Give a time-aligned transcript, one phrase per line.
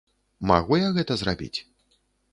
[0.51, 1.55] Магу я гэта зрабіць?